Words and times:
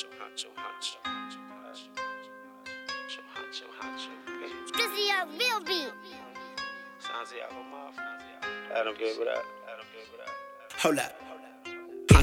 Hacho, 0.00 0.08
hacho, 0.18 0.48
hacho, 0.56 0.98
hacho, 1.04 1.90
hacho, 3.04 3.20
hacho, 3.34 3.66
hacho, 3.78 4.08
hacho. 4.08 4.72
This 4.72 4.90
is 4.92 5.08
your 5.10 5.26
real 5.26 5.60
beat. 5.60 5.92
Sounds 6.98 7.32
like 7.32 7.44
a 7.50 7.54
motherfucker. 7.54 8.74
Let 8.74 8.86
him 8.86 8.94
give 8.98 9.20
it 9.20 9.28
up. 9.28 9.44
Let 9.66 9.78
him 9.78 9.86
give 9.92 10.08
it 10.14 10.20
up. 10.26 10.80
Hold 10.80 10.98
up. 11.00 11.12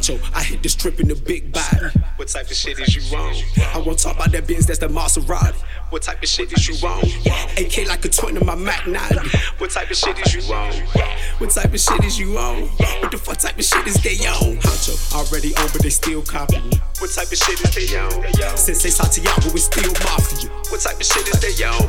Poncho, 0.08 0.26
I 0.34 0.44
hit 0.44 0.64
this 0.64 0.76
trip 0.76 1.00
in 1.00 1.08
the 1.08 1.16
big 1.16 1.52
body. 1.52 1.88
What 2.16 2.30
type 2.30 2.50
of 2.50 2.56
shit 2.56 2.80
is 2.80 2.96
you 2.96 3.18
on? 3.18 3.36
I 3.74 3.78
won't 3.80 4.00
talk 4.00 4.16
about 4.16 4.32
that 4.32 4.48
Benz, 4.48 4.66
that's 4.66 4.80
the 4.80 4.88
Maserati. 4.88 5.56
What 5.90 6.02
type 6.02 6.22
of 6.24 6.30
shit 6.30 6.52
is 6.54 6.68
you 6.68 6.88
on? 6.88 7.04
AK 7.58 7.88
like 7.88 8.06
a 8.06 8.10
twin 8.10 8.38
of 8.38 8.46
my 8.46 8.56
Mac 8.56 8.88
90. 8.88 9.16
What 9.58 9.72
type 9.72 9.90
of 9.92 9.98
shit 9.98 10.18
is 10.20 10.34
you 10.34 10.54
on? 10.54 10.74
What 11.40 11.50
type 11.50 11.74
of 11.74 11.80
shit 11.80 12.04
is 12.06 12.20
you 12.20 12.38
on? 12.38 12.64
What 13.02 13.12
the 13.12 13.18
fuck 13.18 13.38
type 13.38 13.58
of 13.58 13.66
shit 13.66 13.86
is 13.88 13.96
they 13.96 14.16
on? 14.28 14.58
Poncho, 14.58 14.94
already 15.16 15.56
on, 15.56 15.68
but 15.74 15.82
they 15.82 15.90
still 15.90 16.22
copy 16.22 16.60
me. 16.62 16.80
What 17.00 17.12
type 17.12 17.32
of 17.32 17.38
shit 17.38 17.60
is 17.60 17.76
they 17.76 17.98
on? 17.98 18.58
Since 18.58 18.84
they 18.84 18.90
Santiago, 18.90 19.50
it's 19.52 19.66
still 19.66 19.92
mafia. 19.92 20.50
What 20.70 20.82
type 20.82 21.00
of 21.00 21.06
shit 21.06 21.28
is 21.28 21.40
they 21.44 21.64
on? 21.66 21.84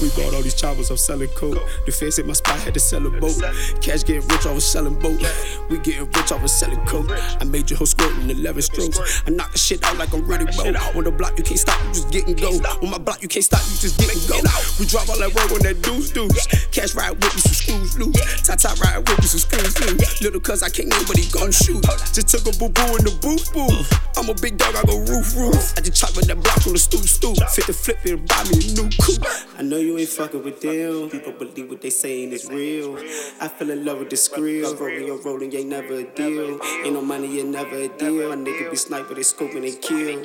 We 0.00 0.08
bought 0.10 0.32
all 0.34 0.42
these 0.42 0.54
choppers, 0.54 0.90
I'm 0.90 0.96
selling 0.96 1.28
coke. 1.30 1.58
Defense 1.84 2.18
at 2.18 2.26
my 2.26 2.32
spot, 2.32 2.58
had 2.60 2.74
to 2.74 2.80
sell 2.80 3.06
a 3.06 3.10
boat. 3.10 3.36
Cash 3.82 4.04
getting 4.04 4.26
rich, 4.28 4.46
I 4.46 4.52
was 4.52 4.64
selling 4.64 4.98
boat. 4.98 5.20
We 5.68 5.78
getting 5.78 6.06
rich, 6.06 6.32
I 6.32 6.40
was 6.40 6.52
selling 6.52 6.84
coke. 6.86 7.10
I 7.40 7.44
made 7.44 7.70
your 7.70 7.78
whole 7.78 7.86
squirt 7.86 8.12
in 8.18 8.30
11 8.30 8.62
strokes. 8.62 8.98
I 9.26 9.30
knock 9.30 9.52
the 9.52 9.58
shit 9.58 9.84
out 9.84 9.98
like 9.98 10.12
I'm 10.14 10.26
ready, 10.26 10.46
bro. 10.56 10.72
On 10.96 11.04
the 11.04 11.12
block, 11.12 11.36
you 11.36 11.44
can't 11.44 11.58
stop, 11.58 11.78
you 11.84 11.92
just 11.92 12.10
getting 12.10 12.34
go. 12.34 12.48
On 12.82 12.90
my 12.90 12.98
block, 12.98 13.22
you 13.22 13.28
can't 13.28 13.44
stop, 13.44 13.60
you 13.60 13.76
just 13.76 13.98
getting 13.98 14.20
go. 14.26 14.40
We 14.80 14.86
drop 14.86 15.08
all 15.08 15.18
that 15.18 15.34
work 15.34 15.52
on 15.52 15.60
that 15.60 15.82
deuce 15.82 16.10
deuce. 16.10 16.46
Cash 16.72 16.94
ride 16.94 17.12
with 17.12 17.34
me, 17.34 17.40
some 17.40 17.52
screws 17.52 17.98
loose. 17.98 18.42
Tata 18.42 18.72
ride 18.80 19.06
with 19.06 19.20
me, 19.20 19.26
some 19.26 19.40
screws 19.40 19.76
loose. 19.84 20.22
Little 20.22 20.40
cuz 20.40 20.62
I 20.62 20.70
can't 20.70 20.88
name, 20.88 21.04
but 21.06 21.16
he 21.18 21.28
gon' 21.30 21.52
shoot. 21.52 21.84
Just 22.12 22.28
took 22.28 22.48
a 22.48 22.56
boo 22.56 22.72
boo 22.72 22.96
in 22.96 23.04
the 23.04 23.12
booth 23.20 23.52
booth. 23.52 23.84
I'm 24.16 24.28
a 24.28 24.34
big 24.34 24.56
dog, 24.56 24.74
I 24.76 24.82
go 24.84 24.96
roof 24.96 25.36
roof. 25.36 25.74
I 25.76 25.80
just 25.84 26.00
chop 26.00 26.16
with 26.16 26.26
that 26.26 26.40
block 26.40 26.66
on 26.66 26.72
the 26.72 26.78
stoop 26.78 27.04
stoop. 27.04 27.36
Fit 27.52 27.66
the 27.66 27.72
flip 27.72 28.00
and 28.06 28.26
buy 28.26 28.42
me 28.48 28.58
a 28.58 28.72
new 28.74 28.88
coupe. 28.96 29.26
Know 29.74 29.80
you 29.80 29.98
ain't 29.98 30.08
fucking 30.08 30.44
with 30.44 30.60
them. 30.60 31.10
People 31.10 31.32
believe 31.32 31.68
what 31.68 31.80
they 31.82 31.90
saying 31.90 32.30
is 32.30 32.48
real. 32.48 32.96
I 33.40 33.48
fell 33.48 33.70
in 33.70 33.84
love 33.84 33.98
with 33.98 34.10
the 34.10 34.14
skrill. 34.14 34.78
Rolling 34.78 35.04
your 35.04 35.20
rolling 35.20 35.52
ain't 35.52 35.68
never 35.68 35.94
a 35.94 36.04
deal. 36.04 36.60
Ain't 36.84 36.92
no 36.92 37.02
money, 37.02 37.40
ain't 37.40 37.48
never 37.48 37.74
a 37.74 37.88
deal. 37.88 38.30
A 38.30 38.36
nigga 38.36 38.70
be 38.70 38.76
sniper, 38.76 39.14
they 39.14 39.22
scoping 39.22 39.56
and 39.56 39.64
they 39.64 39.72
kill. 39.72 40.22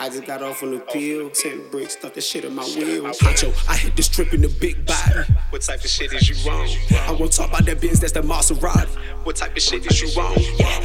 I 0.00 0.08
just 0.08 0.26
got 0.26 0.42
off 0.42 0.62
on 0.62 0.70
the 0.70 0.78
pill. 0.78 1.28
Ten 1.28 1.68
bricks, 1.70 1.98
stuff 1.98 2.14
the 2.14 2.22
shit 2.22 2.46
in 2.46 2.54
my 2.54 2.64
wheel. 2.64 3.12
Poncho, 3.20 3.52
I 3.68 3.76
hit 3.76 3.96
this 3.96 4.08
trip 4.08 4.32
in 4.32 4.40
the 4.40 4.48
big 4.48 4.86
body. 4.86 5.30
What 5.50 5.60
type 5.60 5.84
of 5.84 5.90
shit 5.90 6.14
is 6.14 6.28
you 6.28 6.50
on? 6.50 6.68
I 7.06 7.12
won't 7.12 7.32
talk 7.32 7.50
about 7.50 7.66
that 7.66 7.80
Benz, 7.80 8.00
that's 8.00 8.14
the 8.14 8.22
Maserati. 8.22 8.88
What 9.24 9.36
type 9.36 9.56
of 9.56 9.62
shit 9.62 9.84
is 9.86 10.00
you 10.00 10.20
on? 10.20 10.36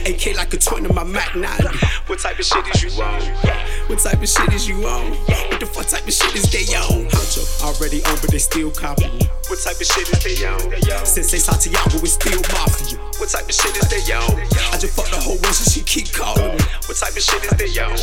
AK 0.05 0.35
like 0.35 0.53
a 0.53 0.57
twin 0.57 0.85
of 0.85 0.95
my 0.95 1.03
Mac 1.03 1.35
90. 1.35 1.67
What 2.07 2.19
type 2.19 2.39
of 2.39 2.45
shit 2.45 2.65
is 2.73 2.83
you 2.83 3.03
on? 3.03 3.21
What 3.87 3.99
type 3.99 4.21
of 4.21 4.29
shit 4.29 4.53
is 4.53 4.67
you 4.67 4.75
on? 4.87 5.11
What 5.11 5.59
the 5.59 5.65
fuck 5.65 5.87
type 5.87 6.07
of 6.07 6.13
shit 6.13 6.35
is 6.35 6.49
they 6.51 6.63
on? 6.75 7.05
Honcho, 7.09 7.61
already 7.81 8.01
but 8.21 8.29
they 8.29 8.37
still 8.37 8.69
copying. 8.69 9.17
What 9.49 9.57
type 9.57 9.81
of 9.81 9.87
shit 9.89 10.05
is 10.05 10.21
they 10.21 10.45
on? 10.45 10.61
Since 11.05 11.31
they 11.33 11.41
Santiago, 11.41 11.97
it's 11.97 12.13
still 12.13 12.37
mafia. 12.53 13.01
What 13.17 13.29
type 13.29 13.49
of 13.49 13.55
shit 13.57 13.73
is 13.73 13.89
they 13.89 14.05
on? 14.13 14.37
I 14.69 14.77
just 14.77 14.93
fucked 14.93 15.09
the 15.09 15.17
whole 15.17 15.41
world, 15.41 15.57
so 15.57 15.65
she 15.65 15.81
keep 15.81 16.13
calling 16.13 16.53
me. 16.53 16.61
What 16.85 16.97
type 17.01 17.17
of 17.17 17.23
shit 17.25 17.41
is 17.41 17.57
they 17.57 17.73
on? 17.81 17.97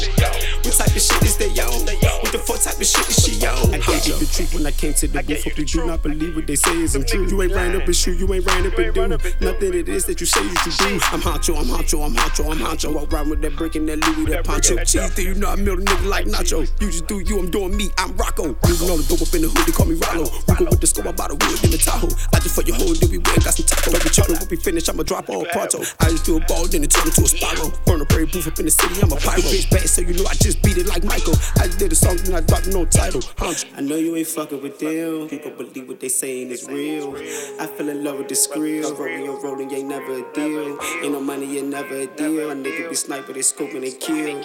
What 0.66 0.74
type 0.74 0.90
of 0.90 1.00
shit 1.00 1.22
is 1.22 1.38
they 1.38 1.54
on? 1.62 1.86
What 1.86 2.32
the 2.34 2.42
fuck 2.42 2.58
type 2.58 2.74
of 2.74 2.86
shit 2.90 3.06
is 3.06 3.22
she 3.22 3.38
on? 3.46 3.70
I 3.70 3.78
the 3.78 4.27
truth 4.38 4.54
when 4.54 4.66
I 4.66 4.70
came 4.70 4.94
to 4.94 5.08
the 5.08 5.22
booth. 5.22 5.44
Hope 5.44 5.58
you 5.58 5.64
do 5.64 5.86
not 5.86 6.02
believe 6.02 6.36
what 6.36 6.46
they 6.46 6.54
say 6.54 6.76
isn't 6.78 7.08
true. 7.08 7.26
You 7.26 7.42
ain't 7.42 7.52
ran 7.52 7.74
up 7.74 7.82
and 7.82 7.96
shoot, 7.96 8.18
you 8.18 8.32
ain't 8.32 8.46
ran 8.46 8.66
up 8.66 8.78
and 8.78 8.94
do 8.94 9.08
nothing 9.08 9.74
it 9.74 9.88
is 9.88 10.06
that 10.06 10.20
you 10.20 10.26
say 10.26 10.42
you 10.42 10.56
should 10.62 10.78
do. 10.78 10.94
I'm 11.10 11.20
honcho, 11.20 11.58
I'm 11.58 11.66
honcho, 11.66 12.06
I'm 12.06 12.14
honcho, 12.14 12.50
I'm 12.50 12.58
honcho. 12.58 12.94
Walk 12.94 13.12
around 13.12 13.30
with 13.30 13.42
that 13.42 13.56
brick 13.56 13.74
and 13.74 13.88
that 13.88 13.98
Louis, 13.98 14.30
that 14.30 14.44
poncho. 14.44 14.76
Cheese, 14.84 15.14
do 15.14 15.22
you 15.22 15.34
know 15.34 15.48
I 15.48 15.54
a 15.54 15.56
nigga 15.56 16.06
like 16.06 16.26
Nacho? 16.26 16.62
You 16.80 16.90
just 16.90 17.06
do 17.06 17.18
you, 17.18 17.38
I'm 17.38 17.50
doing 17.50 17.76
me, 17.76 17.90
I'm 17.98 18.16
Rocco. 18.16 18.54
Moving 18.66 18.90
on 18.90 18.98
the 18.98 19.06
dope 19.08 19.22
up 19.26 19.34
in 19.34 19.42
the 19.42 19.48
hood, 19.48 19.66
they 19.66 19.72
call 19.72 19.86
me 19.86 19.98
Rollo. 19.98 20.30
Rico 20.46 20.64
with 20.70 20.80
the 20.80 20.86
scope, 20.86 21.06
I 21.06 21.12
bought 21.12 21.30
a 21.30 21.34
wood 21.34 21.64
in 21.64 21.70
the 21.74 21.78
Tahoe. 21.78 22.14
I 22.32 22.38
just 22.38 22.54
for 22.54 22.62
your 22.62 22.76
whole 22.76 22.94
day, 22.94 23.10
we 23.10 23.18
went, 23.18 23.42
got 23.42 23.58
some 23.58 23.66
taco. 23.66 23.90
Every 23.90 24.10
chicken 24.10 24.38
will 24.38 24.46
be 24.46 24.56
finished, 24.56 24.88
I'ma 24.88 25.02
drop 25.02 25.28
all 25.28 25.44
pronto. 25.50 25.82
I 25.98 26.14
just 26.14 26.24
do 26.24 26.38
a 26.38 26.40
ball, 26.46 26.66
then 26.70 26.84
it 26.86 26.94
turn 26.94 27.10
into 27.10 27.26
a 27.26 27.30
spiral. 27.30 27.74
Burn 27.86 28.00
a 28.00 28.06
prairie 28.06 28.30
booth 28.30 28.46
up 28.46 28.58
in 28.62 28.70
the 28.70 28.74
city, 28.74 29.02
I'm 29.02 29.10
a 29.10 29.18
pyro. 29.18 29.42
Bitch 29.42 29.66
bad, 29.70 29.88
so 29.90 30.02
you 30.02 30.14
know 30.14 30.26
I 30.30 30.34
just 30.38 30.62
beat 30.62 30.78
it 30.78 30.86
like 30.86 31.02
Michael. 31.02 31.34
I 31.58 31.66
just 31.66 31.82
did 31.82 31.90
a 31.90 31.98
song, 31.98 32.22
then 32.22 32.38
I 32.38 32.40
dropped 32.46 32.70
no 32.70 32.86
title. 32.86 33.22
Hunch. 33.34 33.66
I 33.74 33.82
know 33.82 33.98
you 33.98 34.14
ain't 34.14 34.27
fucking 34.34 34.62
with 34.62 34.78
them. 34.78 35.28
People 35.28 35.50
believe 35.52 35.88
what 35.88 36.00
they 36.00 36.08
saying 36.08 36.50
is 36.50 36.66
real. 36.68 37.16
I 37.60 37.66
fell 37.66 37.88
in 37.88 38.04
love 38.04 38.18
with 38.18 38.28
the 38.28 38.34
skrill. 38.34 38.96
Rolling 38.98 39.24
your 39.24 39.40
rolling 39.42 39.72
ain't 39.72 39.88
never 39.88 40.12
a 40.12 40.32
deal. 40.32 40.78
Ain't 41.02 41.12
no 41.12 41.20
money, 41.20 41.58
ain't 41.58 41.68
never 41.68 41.94
a 41.94 42.06
deal. 42.06 42.50
A 42.50 42.54
nigga 42.54 42.88
be 42.88 42.94
sniper, 42.94 43.32
they 43.32 43.40
scoping 43.40 43.84
and 43.84 44.00
kill. 44.00 44.42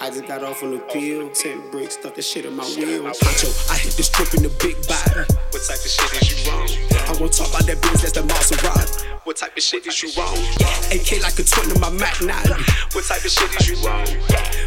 I 0.00 0.10
just 0.10 0.26
got 0.26 0.42
off 0.42 0.62
on 0.62 0.72
the 0.72 0.78
pill. 0.78 1.30
Ten 1.30 1.70
bricks, 1.70 1.94
stuff 1.94 2.14
the 2.14 2.22
shit 2.22 2.44
in 2.44 2.54
my 2.54 2.64
wheel. 2.64 3.04
Poncho, 3.04 3.48
I 3.70 3.76
hit 3.76 3.94
this 3.94 4.08
trip 4.08 4.32
in 4.34 4.42
the 4.42 4.50
big 4.60 4.76
body. 4.86 5.26
What 5.50 5.62
type 5.66 5.78
of 5.78 5.90
shit 5.90 6.22
is 6.22 6.46
you 6.46 6.52
on? 6.52 6.68
I 7.08 7.20
won't 7.20 7.32
talk 7.32 7.48
about 7.48 7.66
that 7.66 7.80
Benz, 7.82 8.02
that's 8.02 8.12
the 8.12 8.22
Maserati. 8.22 9.01
What 9.32 9.38
type 9.38 9.56
of 9.56 9.62
shit 9.62 9.86
is 9.86 10.02
you 10.02 10.10
on? 10.20 10.36
AK 10.92 11.22
like 11.22 11.38
a 11.38 11.42
twin 11.42 11.70
of 11.70 11.80
my 11.80 11.88
Mac 11.88 12.20
90. 12.20 12.52
What 12.92 13.02
type 13.06 13.24
of 13.24 13.30
shit 13.30 13.48
is 13.58 13.66
you 13.66 13.76
on? 13.88 14.06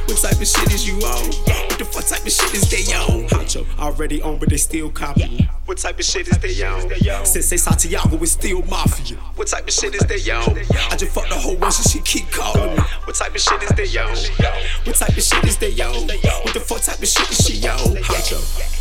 What 0.09 0.17
type 0.17 0.41
of 0.41 0.47
shit 0.47 0.73
is 0.73 0.87
you 0.87 0.95
on? 1.05 1.27
What 1.69 1.77
the 1.77 1.85
fuck 1.85 2.03
type 2.03 2.25
of 2.25 2.31
shit 2.31 2.51
is 2.55 2.67
they 2.71 2.91
on? 2.95 3.27
Honcho, 3.27 3.63
already 3.77 4.23
on, 4.23 4.39
but 4.39 4.49
they 4.49 4.57
still 4.57 4.89
copying. 4.89 5.47
What 5.65 5.77
type 5.77 5.99
of 5.99 6.05
shit 6.05 6.27
is 6.29 6.39
they 6.39 6.65
on? 6.65 6.89
Since 7.27 7.51
they 7.51 7.57
Santiago, 7.57 8.17
it's 8.23 8.31
still 8.31 8.63
mafia. 8.63 9.17
What 9.35 9.49
type 9.49 9.67
of 9.67 9.71
shit 9.71 9.93
is 9.93 10.01
they 10.01 10.31
on? 10.31 10.57
I 10.89 10.95
just 10.95 11.13
fucked 11.13 11.29
the 11.29 11.35
whole 11.35 11.57
world, 11.57 11.73
so 11.73 11.87
she 11.87 11.99
keep 11.99 12.31
calling 12.31 12.75
me. 12.75 12.81
What 13.03 13.15
type 13.15 13.35
of 13.35 13.41
shit 13.41 13.61
is 13.61 13.69
they 13.69 13.99
on? 13.99 14.17
What 14.83 14.95
type 14.95 15.15
of 15.15 15.21
shit 15.21 15.43
is 15.43 15.57
they 15.59 15.79
on? 15.79 16.07
What 16.07 16.53
the 16.55 16.59
fuck 16.59 16.81
type 16.81 16.97
of 16.97 17.07
shit 17.07 17.29
is 17.29 17.37
she 17.45 17.67
on? 17.67 17.97
Honcho. 18.01 18.74